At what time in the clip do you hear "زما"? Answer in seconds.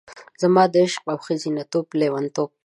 0.41-0.63